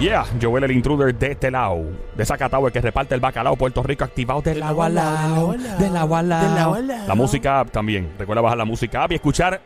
[0.00, 1.82] Yeah, Joel el intruder de este lado,
[2.16, 5.96] de Zacatau, el que reparte el bacalao, Puerto Rico, activado del agua al lado, del
[5.96, 6.78] agua al lado.
[7.08, 9.60] La música app también, recuerda bajar la música app y escuchar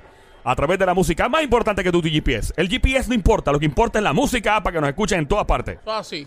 [0.45, 2.55] a través de la música más importante que tu GPS.
[2.57, 5.19] El GPS no importa, lo que importa es la música app para que nos escuchen
[5.19, 5.79] en todas partes.
[5.87, 6.27] Ah, sí.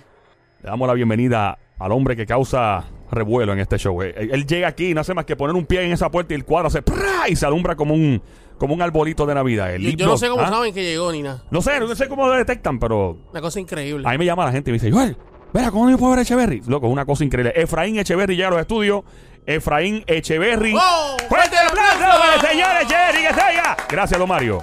[0.62, 4.02] Le damos la bienvenida al hombre que causa revuelo en este show.
[4.02, 6.12] Eh, Él, él llega aquí y no hace más que poner un pie en esa
[6.12, 7.28] puerta y el cuadro se ¡prá!
[7.30, 8.22] y se alumbra como un
[8.62, 9.73] como un arbolito de Navidad.
[9.73, 10.50] El Yo, yo no sé cómo ¿ah?
[10.50, 11.44] saben que llegó ni nada.
[11.49, 14.08] No sé, no sé cómo lo detectan, pero Una cosa increíble.
[14.08, 15.17] Ahí me llama la gente y me dice, Joel,
[15.52, 16.62] verá, ¿cómo yo puedo ver a Echeverry?
[16.67, 17.53] Loco, es una cosa increíble.
[17.55, 19.03] Efraín Echeverry llega a los estudios.
[19.48, 20.76] Efraín Echeverry.
[20.76, 21.17] ¡Oh!
[21.27, 23.95] ¡Fuerte el aplauso para el señor Echeverry que!
[23.95, 24.62] Gracias, don Mario.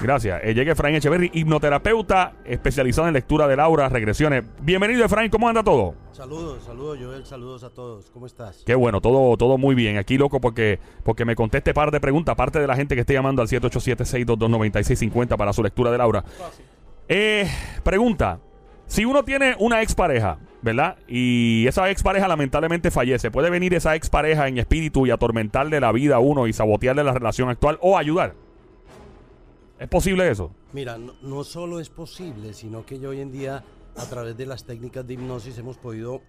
[0.00, 0.40] Gracias.
[0.42, 4.44] Eh, llega Efraín Echeverry, hipnoterapeuta especializado en lectura del aura, regresiones.
[4.62, 5.30] Bienvenido, Efraín.
[5.30, 5.94] ¿Cómo anda todo?
[6.12, 8.10] Saludos, saludos Joel, saludos a todos.
[8.10, 8.62] ¿Cómo estás?
[8.64, 9.98] Qué bueno, todo, todo muy bien.
[9.98, 13.12] Aquí, loco, porque, porque me conteste par de preguntas, aparte de la gente que esté
[13.12, 16.24] llamando al 787-622-9650 para su lectura del aura.
[17.08, 17.46] Eh,
[17.82, 18.40] pregunta.
[18.86, 20.96] Si uno tiene una expareja, ¿verdad?
[21.06, 26.16] Y esa expareja lamentablemente fallece, ¿puede venir esa expareja en espíritu y atormentarle la vida
[26.16, 28.34] a uno y sabotearle la relación actual o ayudar?
[29.80, 30.52] ¿Es posible eso?
[30.74, 33.64] Mira, no, no solo es posible, sino que yo hoy en día,
[33.96, 36.20] a través de las técnicas de hipnosis, hemos podido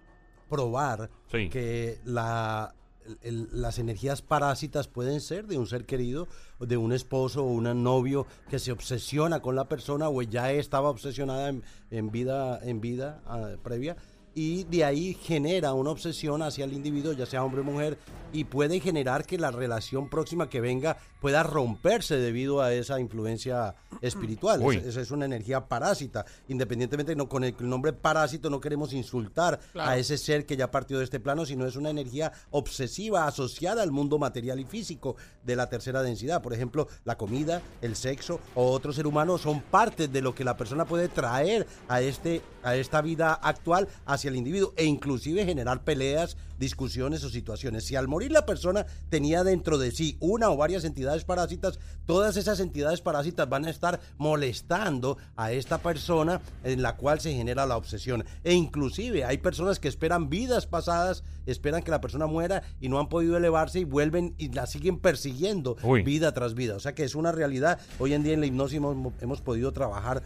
[0.49, 1.49] probar Sí.
[1.49, 2.73] que la,
[3.21, 6.29] el- las energías parásitas pueden ser de un ser querido,
[6.61, 10.89] de un esposo o un novio que se obsesiona con la persona o ya estaba
[10.89, 13.97] obsesionada en, en vida, en vida ah, previa.
[14.33, 17.97] Y de ahí genera una obsesión hacia el individuo, ya sea hombre o mujer,
[18.33, 23.75] y puede generar que la relación próxima que venga pueda romperse debido a esa influencia
[24.01, 24.61] espiritual.
[24.63, 24.77] Uy.
[24.77, 26.25] Esa es una energía parásita.
[26.47, 29.89] Independientemente, no, con el nombre parásito no queremos insultar Claro.
[29.89, 33.83] a ese ser que ya partió de este plano, sino es una energía obsesiva asociada
[33.83, 36.41] al mundo material y físico de la tercera densidad.
[36.41, 40.43] Por ejemplo, la comida, el sexo o otro ser humano son parte de lo que
[40.45, 45.45] la persona puede traer a, este, a esta vida actual hacia el individuo e inclusive
[45.45, 47.85] generar peleas, discusiones o situaciones.
[47.85, 52.37] Si al morir la persona tenía dentro de sí una o varias entidades parásitas, todas
[52.37, 57.65] esas entidades parásitas van a estar molestando a esta persona en la cual se genera
[57.65, 58.25] la obsesión.
[58.43, 62.99] E inclusive hay personas que esperan vidas pasadas, esperan que la persona muera y no
[62.99, 66.03] han podido elevarse y vuelven y la siguen persiguiendo Uy.
[66.03, 66.75] vida tras vida.
[66.75, 67.79] O sea que es una realidad.
[67.99, 70.23] Hoy en día en la hipnosis hemos, hemos podido trabajar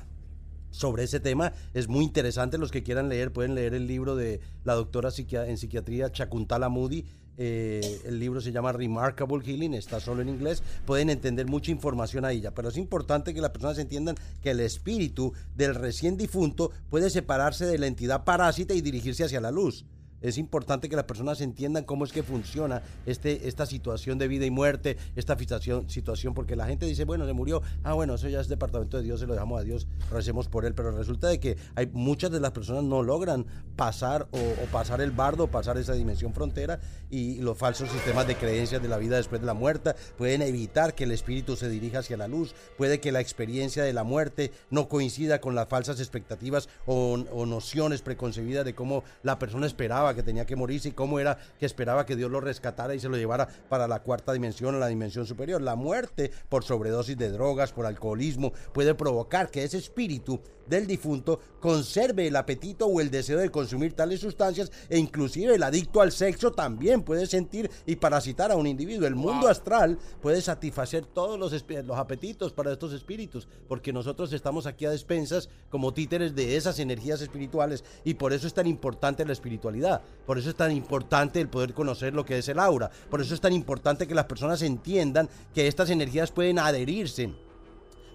[0.76, 1.54] sobre ese tema.
[1.74, 2.58] Es muy interesante.
[2.58, 7.06] Los que quieran leer pueden leer el libro de la doctora en psiquiatría Chakuntala Moody.
[7.38, 10.64] Eh, el libro se llama Remarkable Healing, está solo en inglés.
[10.86, 14.60] Pueden entender mucha información ahí ya, pero es importante que las personas entiendan que el
[14.60, 19.86] espíritu del recién difunto puede separarse de la entidad parásita y dirigirse hacia la luz.
[20.26, 24.46] Es importante que las personas entiendan cómo es que funciona este, esta situación de vida
[24.46, 28.28] y muerte, esta situación, situación, porque la gente dice, bueno, se murió, ah, bueno, eso
[28.28, 31.28] ya es departamento de Dios, se lo dejamos a Dios, recemos por él, pero resulta
[31.28, 35.78] de que hay muchas de las personas no logran pasar o, pasar el bardo, pasar
[35.78, 36.80] esa dimensión frontera
[37.12, 40.96] y los falsos sistemas de creencias de la vida después de la muerte pueden evitar
[40.96, 44.52] que el espíritu se dirija hacia la luz, puede que la experiencia de la muerte
[44.72, 50.24] no coincida con las falsas expectativas o nociones preconcebidas de cómo la persona esperaba que
[50.24, 53.18] tenía que morirse y cómo era que esperaba que Dios lo rescatara y se lo
[53.18, 55.62] llevara para la cuarta dimensión la dimensión superior.
[55.62, 61.40] La muerte por sobredosis de drogas, por alcoholismo, puede provocar que ese espíritu del difunto
[61.60, 66.12] conserve el apetito o el deseo de consumir tales sustancias e inclusive el adicto al
[66.12, 69.08] sexo también puede sentir y parasitar a un individuo.
[69.08, 71.52] El mundo astral puede satisfacer todos los,
[71.86, 76.80] los apetitos para estos espíritus porque nosotros estamos aquí a despensas como títeres de esas
[76.80, 81.42] energías espirituales y por eso es tan importante la espiritualidad, por eso es tan importante
[81.42, 84.26] el poder conocer lo que es el aura, por eso es tan importante que las
[84.26, 87.34] personas entiendan que estas energías pueden adherirse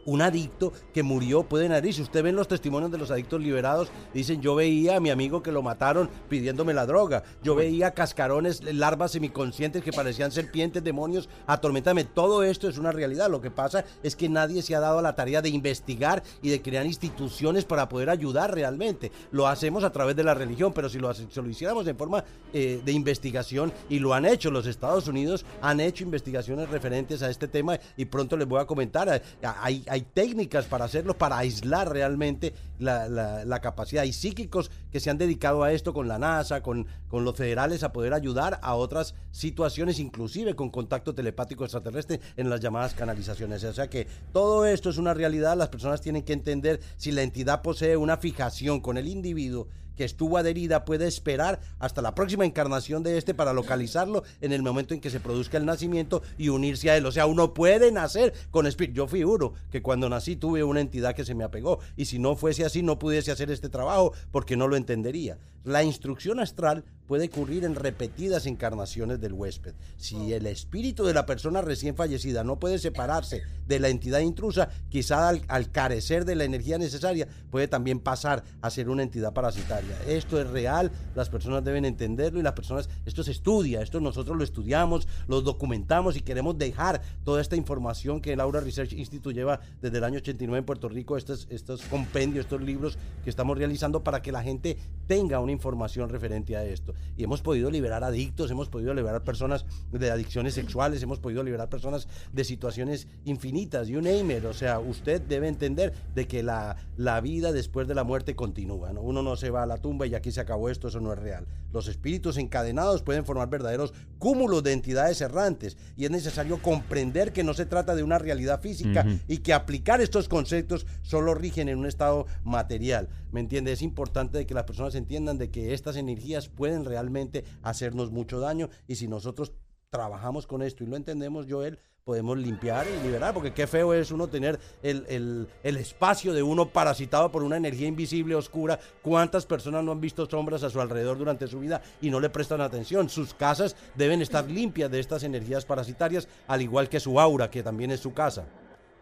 [0.06, 1.94] un adicto que murió pueden adherir.
[1.94, 5.43] Si usted ven los testimonios de los adictos liberados, dicen yo veía a mi amigo
[5.43, 7.22] que lo mataron pidiéndome la droga.
[7.43, 12.05] Yo veía cascarones, larvas semiconscientes que parecían serpientes, demonios, atormentame.
[12.05, 13.31] Todo esto es una realidad.
[13.31, 16.50] Lo que pasa es que nadie se ha dado a la tarea de investigar y
[16.50, 19.12] de crear instituciones para poder ayudar realmente.
[19.31, 21.97] Lo hacemos a través de la religión, pero si lo, hace- si lo hiciéramos en
[21.97, 27.23] forma eh, de investigación, y lo han hecho los Estados Unidos, han hecho investigaciones referentes
[27.23, 29.23] a este tema y pronto les voy a comentar.
[29.61, 34.04] Hay, hay técnicas para hacerlo, para aislar realmente la, capacidad.
[34.04, 37.82] Hay psíquicos que se han dedicado a esto con la NASA, con, con los federales,
[37.82, 43.64] a poder ayudar a otras situaciones, inclusive con contacto telepático extraterrestre en las llamadas canalizaciones.
[43.64, 45.56] O sea que todo esto es una realidad.
[45.56, 49.66] Las personas tienen que entender si la entidad posee una fijación con el individuo
[49.96, 54.62] que estuvo adherida puede esperar hasta la próxima encarnación de este para localizarlo en el
[54.62, 57.06] momento en que se produzca el nacimiento y unirse a él.
[57.06, 58.96] O sea, uno puede nacer con espíritu.
[58.96, 62.19] Yo fui uno que cuando nací tuve una entidad que se me apegó y si
[62.19, 65.38] no fuese así no pudiese hacer este trabajo porque no lo entendería.
[65.64, 69.75] La instrucción astral puede ocurrir en repetidas encarnaciones del huésped.
[69.96, 74.70] Si el espíritu de la persona recién fallecida no puede separarse de la entidad intrusa,
[74.88, 79.80] quizá al, carecer de la energía necesaria puede también pasar a ser una entidad parasitaria.
[80.06, 84.37] Esto es real, las personas deben entenderlo y las personas, esto se estudia, esto nosotros
[84.37, 89.35] lo estudiamos, lo documentamos y queremos dejar toda esta información que el Aura Research Institute
[89.35, 93.56] lleva desde el año 89 en Puerto Rico, estos, estos compendios, estos libros que estamos
[93.56, 98.05] realizando para que la gente tenga una información referente a esto y hemos podido liberar
[98.05, 103.88] adictos, hemos podido liberar personas de adicciones sexuales, hemos podido liberar personas de situaciones infinitas,
[103.88, 104.44] you name it.
[104.44, 108.93] O sea, usted debe entender de que la, la vida después de la muerte continúa.
[108.93, 109.00] ¿no?
[109.00, 111.19] Uno no se va a la tumba y aquí se acabó esto, eso no es
[111.19, 111.46] real.
[111.72, 117.44] Los espíritus encadenados pueden formar verdaderos cúmulos de entidades errantes y es necesario comprender que
[117.44, 121.78] no se trata de una realidad física y que aplicar estos conceptos solo rigen en
[121.78, 123.08] un estado material.
[123.31, 123.72] ¿Me entiende?
[123.72, 128.69] Es importante que las personas entiendan de que estas energías pueden realmente hacernos mucho daño
[128.88, 129.52] y si nosotros
[129.90, 134.12] trabajamos con esto y lo entendemos, Joel, podemos limpiar y liberar, porque qué feo es
[134.12, 138.78] uno tener el, espacio de uno parasitado por una energía invisible, oscura.
[139.02, 142.31] ¿Cuántas personas no han visto sombras a su alrededor durante su vida y no le
[142.31, 143.08] prestan atención?
[143.08, 147.64] Sus casas deben estar limpias de estas energías parasitarias, al igual que su aura, que
[147.64, 148.46] también es su casa.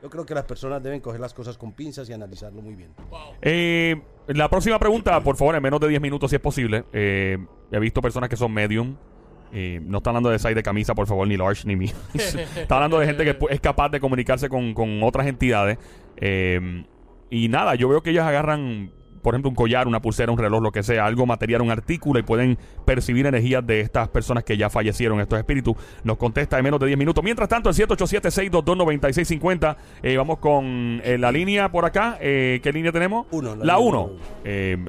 [0.02, 2.94] Yo creo que las personas deben coger las cosas con pinzas y analizarlo muy bien.
[3.42, 6.86] Eh, la próxima pregunta, por favor, en menos de 10 minutos si es posible.
[6.94, 7.36] Eh,
[7.70, 8.96] he visto personas que son medium
[9.52, 11.92] eh, no está hablando de size de camisa, por favor, ni large ni mío.
[12.14, 15.78] está hablando de gente que es capaz de comunicarse con, otras entidades.
[16.16, 16.84] Eh,
[17.30, 18.90] y nada, yo veo que ellos agarran,
[19.22, 22.18] por ejemplo, un collar, una pulsera, un reloj, lo que sea, algo material, un artículo
[22.18, 25.76] y pueden percibir energías de estas personas que ya fallecieron, estos espíritus.
[26.04, 27.22] Nos contesta en menos de 10 minutos.
[27.22, 29.76] Mientras tanto, el 787-622-9650.
[30.02, 32.16] Eh, vamos con la línea por acá.
[32.18, 33.26] ¿Qué línea tenemos?
[33.30, 34.10] Uno, la 1.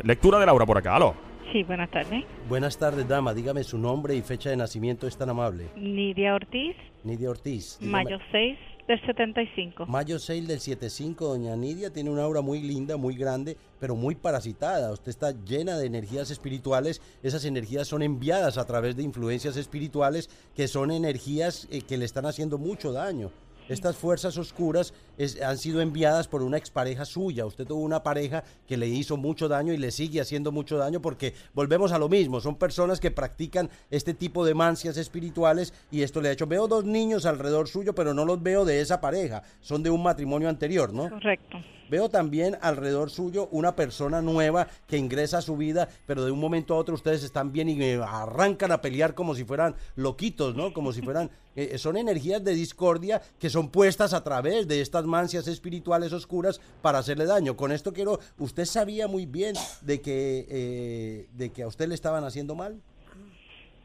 [0.04, 0.96] lectura de Laura por acá.
[0.96, 1.29] Aló.
[1.52, 2.24] Sí, buenas tardes.
[2.48, 3.34] Buenas tardes, dama.
[3.34, 5.70] Dígame su nombre y fecha de nacimiento, es tan amable.
[5.76, 6.76] Nidia Ortiz.
[7.04, 7.80] Nidia Ortiz.
[7.82, 8.58] Mayo 6
[8.88, 9.88] del 75.
[9.88, 14.14] Mayo 6 del 75, doña Nidia tiene una aura muy linda, muy grande, pero muy
[14.14, 14.92] parasitada.
[14.92, 17.02] Usted está llena de energías espirituales.
[17.24, 22.06] Esas energías son enviadas a través de influencias espirituales que son energías eh, que le
[22.06, 23.32] están haciendo mucho daño.
[23.70, 24.96] Estas fuerzas oscuras
[25.44, 27.46] han sido enviadas por una expareja suya.
[27.46, 31.02] Usted tuvo una pareja que le hizo mucho daño y le sigue haciendo mucho daño
[31.02, 32.40] porque volvemos a lo mismo.
[32.40, 36.48] Son personas que practican este tipo de mancias espirituales y esto le ha hecho.
[36.48, 39.44] Veo dos niños alrededor suyo, pero no los veo de esa pareja.
[39.62, 41.10] Son de un matrimonio anterior, ¿no?
[41.10, 41.58] Correcto.
[41.90, 46.40] Veo también alrededor suyo una persona nueva que ingresa a su vida, pero de un
[46.40, 50.72] momento a otro ustedes están bien y arrancan a pelear como si fueran loquitos, ¿no?
[50.74, 51.32] Como si fueran...
[51.56, 56.62] Eh, son energías de discordia que son puestas a través de estas mancias espirituales oscuras
[56.82, 57.58] para hacerle daño.
[57.58, 58.20] Con esto quiero...
[58.38, 62.82] ¿Usted sabía muy bien de que, eh, de que a usted le estaban haciendo mal?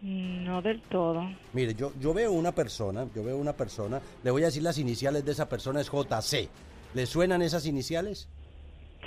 [0.04, 1.22] No del todo.
[1.54, 4.76] Mire, yo, yo veo una persona, yo veo una persona, le voy a decir las
[4.76, 6.50] iniciales de esa persona es JC.
[6.92, 8.28] ¿Le suenan esas iniciales?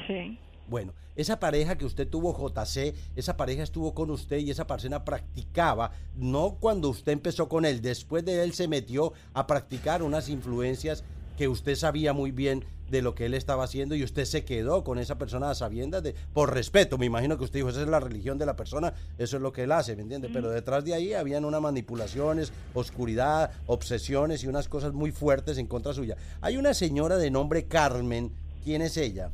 [0.08, 0.40] Sí.
[0.68, 5.06] Bueno, esa pareja que usted tuvo, JC, esa pareja estuvo con usted y esa persona
[5.06, 10.30] practicaba, no cuando usted empezó con él, después de él se metió a practicar unas
[10.30, 11.04] influencias
[11.38, 14.84] que usted sabía muy bien de lo que él estaba haciendo y usted se quedó
[14.84, 17.88] con esa persona a sabiendas de, por respeto, me imagino que usted dijo, esa es
[17.88, 20.30] la religión de la persona, eso es lo que él hace, ¿me entiende?
[20.32, 25.68] Pero detrás de ahí habían unas manipulaciones, oscuridad, obsesiones y unas cosas muy fuertes en
[25.68, 26.16] contra suya.
[26.42, 28.32] Hay una señora de nombre Carmen,
[28.64, 29.32] ¿quién es ella?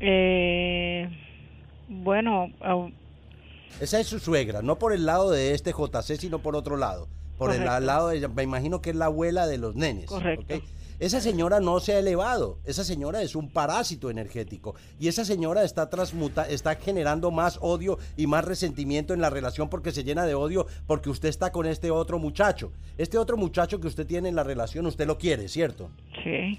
[0.00, 1.08] Eh,
[1.88, 2.50] bueno...
[3.80, 7.08] Esa es su suegra, no por el lado de este JC, sino por otro lado.
[7.36, 10.06] Por el lado de ella, me imagino que es la abuela de los nenes.
[10.06, 10.60] Correcto.
[11.00, 15.62] Esa señora no se ha elevado, esa señora es un parásito energético y esa señora
[15.62, 20.26] está transmuta, está generando más odio y más resentimiento en la relación porque se llena
[20.26, 22.72] de odio porque usted está con este otro muchacho.
[22.96, 25.90] Este otro muchacho que usted tiene en la relación, usted lo quiere, ¿cierto?
[26.24, 26.58] Sí.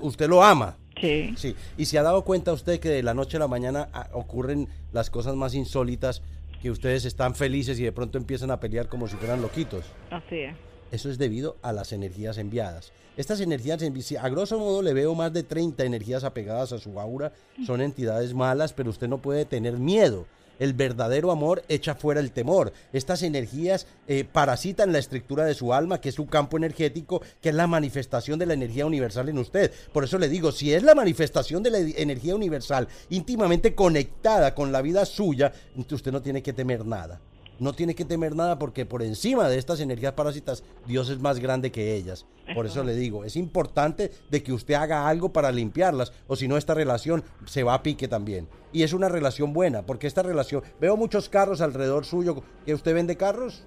[0.00, 0.76] usted lo ama.
[1.00, 1.34] Sí.
[1.36, 1.56] Sí.
[1.76, 4.68] Y se ha dado cuenta usted que de la noche a la mañana ah, ocurren
[4.92, 6.22] las cosas más insólitas
[6.62, 9.84] que ustedes están felices y de pronto empiezan a pelear como si fueran loquitos.
[10.10, 10.54] Así es.
[10.92, 12.92] Eso es debido a las energías enviadas.
[13.16, 13.82] Estas energías,
[14.20, 17.32] a grosso modo le veo más de 30 energías apegadas a su aura.
[17.66, 20.26] Son entidades malas, pero usted no puede tener miedo.
[20.58, 22.74] El verdadero amor echa fuera el temor.
[22.92, 27.48] Estas energías eh, parasitan la estructura de su alma, que es su campo energético, que
[27.48, 29.72] es la manifestación de la energía universal en usted.
[29.94, 34.72] Por eso le digo, si es la manifestación de la energía universal íntimamente conectada con
[34.72, 37.18] la vida suya, usted no tiene que temer nada
[37.62, 41.38] no tiene que temer nada porque por encima de estas energías parásitas, Dios es más
[41.38, 42.26] grande que ellas.
[42.54, 46.48] Por eso le digo, es importante de que usted haga algo para limpiarlas, o si
[46.48, 48.48] no, esta relación se va a pique también.
[48.72, 52.94] Y es una relación buena, porque esta relación, veo muchos carros alrededor suyo, ¿que usted
[52.94, 53.64] vende carros?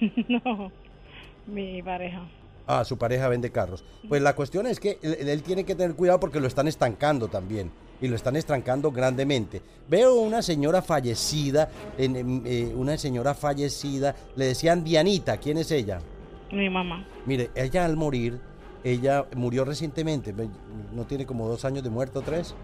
[0.28, 0.70] no,
[1.46, 2.28] mi pareja.
[2.66, 3.84] Ah, su pareja vende carros.
[4.08, 7.72] Pues la cuestión es que él, tiene que tener cuidado porque lo están estancando también.
[8.02, 9.62] Y lo están estancando grandemente.
[9.88, 16.00] Veo una señora fallecida, en, eh, una señora fallecida, le decían Dianita, ¿quién es ella?
[16.52, 17.06] Mi mamá.
[17.24, 18.40] Mire, ella al morir,
[18.82, 20.34] ella murió recientemente,
[20.92, 22.54] no tiene como dos años de muerto, tres.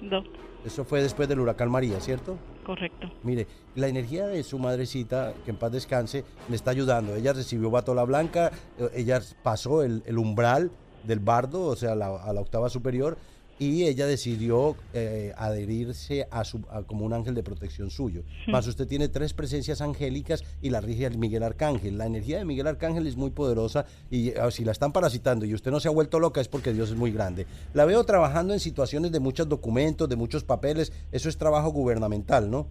[0.00, 0.24] Dos.
[0.64, 2.38] Eso fue después del huracán María, ¿cierto?
[2.64, 3.10] Correcto.
[3.22, 7.14] Mire, la energía de su madrecita, que en paz descanse, le está ayudando.
[7.14, 10.70] Ella recibió batola blanca, eh, ella pasó el, umbral
[11.04, 11.96] del bardo, o sea, a
[12.32, 13.16] la octava superior,
[13.58, 18.22] y ella decidió eh, adherirse a su como un ángel de protección suyo.
[18.46, 21.98] Más usted tiene tres presencias angélicas y la rige Miguel Arcángel.
[21.98, 25.54] La energía de Miguel Arcángel es muy poderosa y ah, si la están parasitando y
[25.54, 27.46] usted no se ha vuelto loca es porque Dios es muy grande.
[27.74, 30.92] La veo trabajando en situaciones de muchos documentos, de muchos papeles.
[31.12, 32.68] Eso es trabajo gubernamental, ¿no?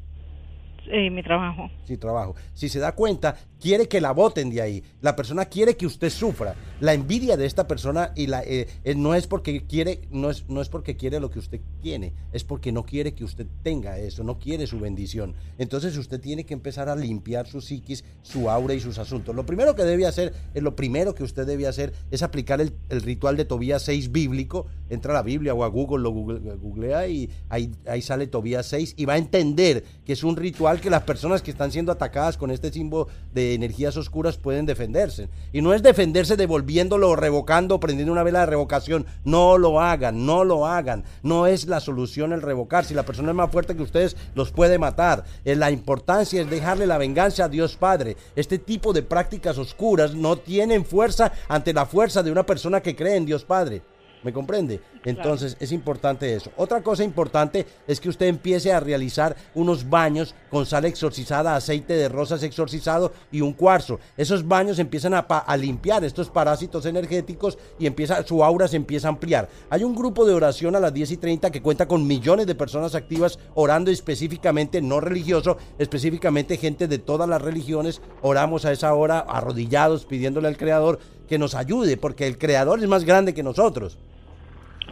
[0.89, 1.69] Eh, mi trabajo.
[1.85, 2.35] Sí, trabajo.
[2.53, 4.83] Si se da cuenta, quiere que la voten de ahí.
[5.01, 6.55] La persona quiere que usted sufra.
[6.79, 10.47] La envidia de esta persona y la eh, eh, no es porque quiere, no es,
[10.47, 13.97] no es porque quiere lo que usted tiene, es porque no quiere que usted tenga
[13.97, 15.33] eso, no quiere su bendición.
[15.57, 19.35] Entonces usted tiene que empezar a limpiar su psiquis, su aura y sus asuntos.
[19.35, 22.73] Lo primero que debe hacer, es lo primero que usted debe hacer es aplicar el,
[22.89, 24.67] ritual de Tobías 6 bíblico.
[24.89, 28.95] Entra a la Biblia o a Google, lo googlea y ahí, ahí sale Tobías 6
[28.97, 32.37] y va a entender que es un ritual que las personas que están siendo atacadas
[32.37, 35.29] con este símbolo de energías oscuras pueden defenderse.
[35.53, 39.05] Y no es defenderse devolviéndolo, revocando, prendiendo una vela de revocación.
[39.23, 41.03] No lo hagan, no lo hagan.
[41.23, 42.85] No es la solución el revocar.
[42.85, 45.25] Si la persona es más fuerte que ustedes, los puede matar.
[45.45, 48.17] Eh, la importancia es dejarle la venganza a Dios Padre.
[48.35, 52.95] Este tipo de prácticas oscuras no tienen fuerza ante la fuerza de una persona que
[52.95, 53.81] cree en Dios Padre.
[54.27, 54.81] ¿Me comprende?
[55.05, 56.51] Entonces es importante eso.
[56.57, 61.93] Otra cosa importante es que usted empiece a realizar unos baños con sal exorcizada, aceite
[61.93, 64.01] de rosas exorcizado y un cuarzo.
[64.17, 69.07] Esos baños empiezan a, a, limpiar estos parásitos energéticos y empieza, su aura se empieza
[69.07, 69.47] a ampliar.
[69.69, 72.55] Hay un grupo de oración a las 10 y 30 que cuenta con millones de
[72.55, 78.01] personas activas orando específicamente, no religioso, específicamente gente de todas las religiones.
[78.21, 82.87] Oramos a esa hora arrodillados pidiéndole al Creador que nos ayude, porque el Creador es
[82.87, 83.97] más grande que nosotros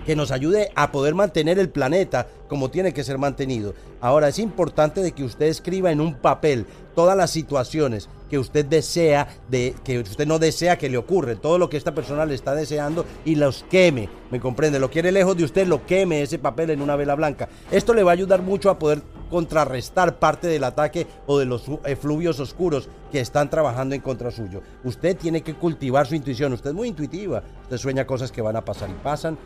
[0.05, 3.73] que nos ayude a poder mantener el planeta como tiene que ser mantenido.
[4.01, 8.65] Ahora es importante de que usted escriba en un papel todas las situaciones que usted
[8.65, 12.35] desea, de, que usted no desea que le ocurre, todo lo que esta persona le
[12.35, 14.79] está deseando y los queme, ¿me comprende?
[14.79, 17.49] Lo quiere lejos de usted, lo queme ese papel en una vela blanca.
[17.71, 21.63] Esto le va a ayudar mucho a poder contrarrestar parte del ataque o de los
[21.85, 24.61] efluvios oscuros que están trabajando en contra suyo.
[24.83, 28.55] Usted tiene que cultivar su intuición, usted es muy intuitiva, usted sueña cosas que van
[28.55, 29.37] a pasar y pasan,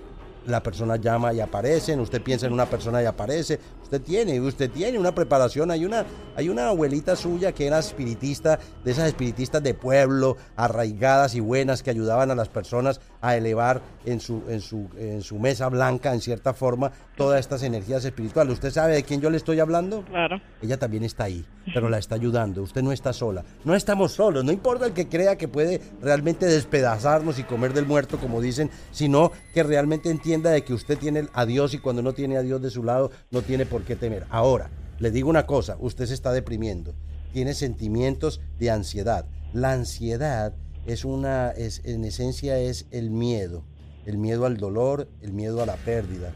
[0.45, 4.69] la persona llama y aparecen, usted piensa en una persona y aparece, usted tiene, usted
[4.71, 6.05] tiene una preparación, hay una,
[6.35, 11.83] hay una abuelita suya que era espiritista, de esas espiritistas de pueblo, arraigadas y buenas
[11.83, 16.13] que ayudaban a las personas a elevar en su, en su, en su mesa blanca,
[16.13, 18.53] en cierta forma, todas estas energías espirituales.
[18.53, 20.03] ¿Usted sabe de quién yo le estoy hablando?
[20.05, 20.39] Claro.
[20.61, 24.45] Ella también está ahí, pero la está ayudando, usted no está sola, no estamos solos,
[24.45, 28.71] no importa el que crea que puede realmente despedazarnos y comer del muerto, como dicen,
[28.91, 32.43] sino que realmente entiende de que usted tiene a Dios y cuando no tiene a
[32.43, 34.27] Dios de su lado no tiene por qué temer.
[34.29, 34.69] Ahora,
[34.99, 36.93] le digo una cosa, usted se está deprimiendo,
[37.33, 39.25] tiene sentimientos de ansiedad.
[39.53, 40.53] La ansiedad
[40.85, 43.63] es una, es, en esencia es el miedo,
[44.05, 46.31] el miedo al dolor, el miedo a la pérdida.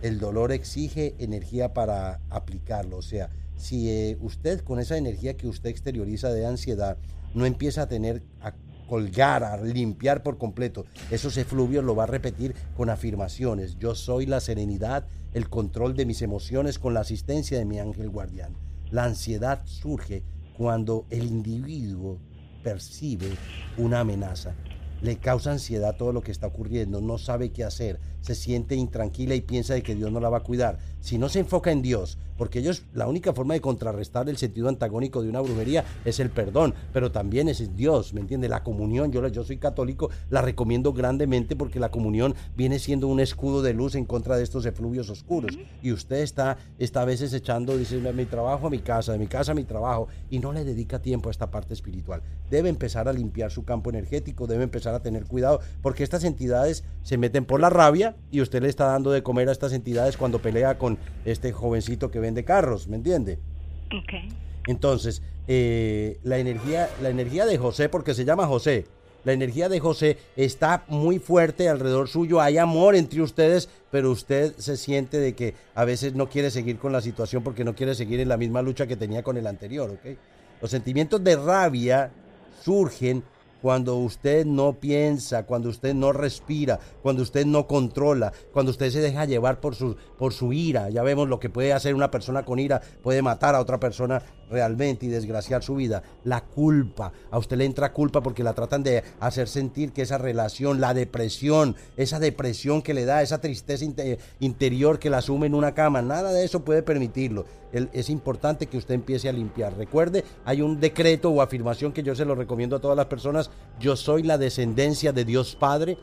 [0.00, 5.48] El dolor exige energía para aplicarlo, o sea, si eh, usted con esa energía que
[5.48, 6.96] usted exterioriza de ansiedad
[7.34, 8.22] no empieza a tener
[8.88, 13.76] colgar, a limpiar por completo esos efluvios, lo va a repetir con afirmaciones.
[13.78, 18.10] Yo soy la serenidad, el control de mis emociones con la asistencia de mi ángel
[18.10, 18.56] guardián.
[18.90, 20.22] La ansiedad surge
[20.56, 22.18] cuando el individuo
[22.62, 23.28] percibe
[23.76, 24.54] una amenaza.
[25.04, 29.34] Le causa ansiedad todo lo que está ocurriendo, no sabe qué hacer, se siente intranquila
[29.34, 30.78] y piensa de que Dios no la va a cuidar.
[31.00, 34.68] Si no se enfoca en Dios, porque ellos la única forma de contrarrestar el sentido
[34.68, 38.48] antagónico de una brujería es el perdón, pero también es Dios, ¿me entiende?
[38.48, 43.20] La comunión, yo, yo soy católico, la recomiendo grandemente porque la comunión viene siendo un
[43.20, 45.58] escudo de luz en contra de estos efluvios oscuros.
[45.82, 49.26] Y usted está, está a veces echando, dice, mi trabajo a mi casa, de mi
[49.26, 52.22] casa a mi trabajo, y no le dedica tiempo a esta parte espiritual.
[52.50, 56.84] Debe empezar a limpiar su campo energético, debe empezar a tener cuidado, porque estas entidades
[57.02, 60.16] se meten por la rabia y usted le está dando de comer a estas entidades
[60.16, 63.38] cuando pelea con este jovencito que vende carros, ¿me entiende?
[63.86, 64.32] Ok.
[64.66, 68.86] Entonces, eh, la, energía, la energía de José, porque se llama José,
[69.24, 74.54] la energía de José está muy fuerte alrededor suyo, hay amor entre ustedes, pero usted
[74.58, 77.94] se siente de que a veces no quiere seguir con la situación porque no quiere
[77.94, 80.16] seguir en la misma lucha que tenía con el anterior, ¿ok?
[80.60, 82.10] Los sentimientos de rabia
[82.62, 83.22] surgen
[83.64, 89.00] cuando usted no piensa, cuando usted no respira, cuando usted no controla, cuando usted se
[89.00, 90.90] deja llevar por su, por su ira.
[90.90, 94.22] Ya vemos lo que puede hacer una persona con ira, puede matar a otra persona
[94.50, 96.02] realmente y desgraciar su vida.
[96.24, 100.18] La culpa, a usted le entra culpa porque la tratan de hacer sentir que esa
[100.18, 103.86] relación, la depresión, esa depresión que le da, esa tristeza
[104.40, 107.46] interior que la asume en una cama, nada de eso puede permitirlo.
[107.92, 109.76] Es importante que usted empiece a limpiar.
[109.76, 113.50] Recuerde, hay un decreto o afirmación que yo se lo recomiendo a todas las personas
[113.80, 115.98] yo soy la descendencia de Dios Padre,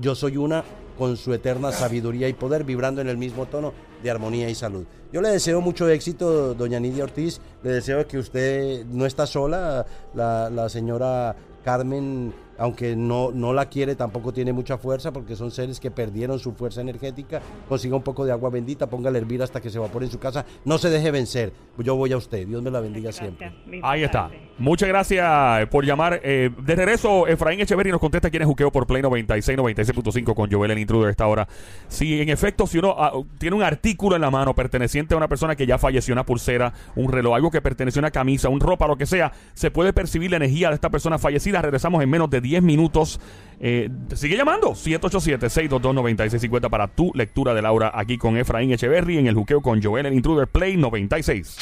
[0.00, 0.64] yo soy una
[0.98, 4.84] con su eterna sabiduría y poder, vibrando en el mismo tono de armonía y salud.
[5.12, 9.86] Yo le deseo mucho éxito, doña Nidia Ortiz, le deseo que usted no está sola,
[10.14, 15.50] la, la señora Carmen aunque no, no la quiere, tampoco tiene mucha fuerza porque son
[15.50, 17.40] seres que perdieron su fuerza energética.
[17.68, 20.18] Consiga un poco de agua bendita, póngale a hervir hasta que se evapore en su
[20.18, 20.44] casa.
[20.64, 21.52] No se deje vencer.
[21.78, 22.46] Yo voy a usted.
[22.46, 23.52] Dios me la bendiga siempre.
[23.82, 24.30] Ahí está.
[24.58, 26.20] Muchas gracias por llamar.
[26.22, 30.50] Eh, de regreso, Efraín Echeverry nos contesta quién es Juqueo por Play 96, 96.5 con
[30.50, 31.46] Joel el Intruder esta hora.
[31.88, 35.28] Si en efecto, si uno ah, tiene un artículo en la mano perteneciente a una
[35.28, 38.60] persona que ya falleció, una pulsera, un reloj, algo que pertenece a una camisa, un
[38.60, 41.60] ropa, lo que sea, se puede percibir la energía de esta persona fallecida.
[41.60, 43.20] Regresamos en menos de 10 minutos.
[43.58, 49.34] Eh, sigue llamando 787-622-9650 para tu lectura de Laura aquí con Efraín Echeverry en el
[49.34, 51.56] juqueo con Joel el Intruder Play 96.